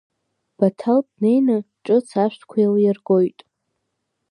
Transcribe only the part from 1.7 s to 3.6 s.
ҿыц ашәҭқәа еилиргоит.